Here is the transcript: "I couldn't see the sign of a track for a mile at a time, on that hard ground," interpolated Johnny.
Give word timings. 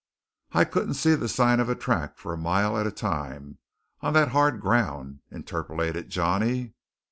"I 0.53 0.63
couldn't 0.65 0.95
see 0.95 1.13
the 1.13 1.29
sign 1.29 1.59
of 1.59 1.69
a 1.69 1.75
track 1.75 2.17
for 2.17 2.33
a 2.33 2.35
mile 2.35 2.75
at 2.75 2.87
a 2.87 2.91
time, 2.91 3.59
on 3.99 4.13
that 4.15 4.29
hard 4.29 4.59
ground," 4.59 5.19
interpolated 5.29 6.09
Johnny. 6.09 6.73